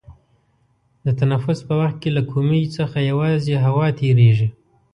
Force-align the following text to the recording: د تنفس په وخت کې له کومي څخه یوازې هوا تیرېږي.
د 1.05 1.07
تنفس 1.19 1.59
په 1.67 1.73
وخت 1.81 1.97
کې 2.01 2.09
له 2.17 2.21
کومي 2.31 2.61
څخه 2.77 2.97
یوازې 3.11 3.53
هوا 3.65 3.87
تیرېږي. 3.99 4.49